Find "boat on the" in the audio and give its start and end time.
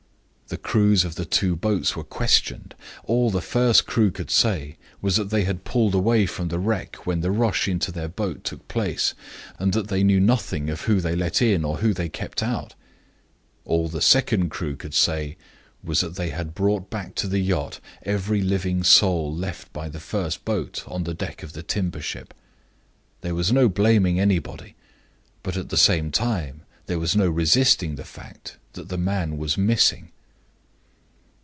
20.43-21.13